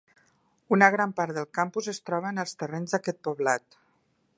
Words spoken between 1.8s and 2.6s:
es troba en els